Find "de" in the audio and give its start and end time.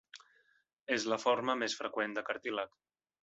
2.19-2.27